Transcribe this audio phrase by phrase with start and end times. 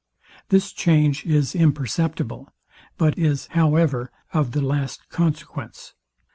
[0.49, 2.49] This change is imperceptible;
[2.97, 5.93] but is, however, of the last consequence.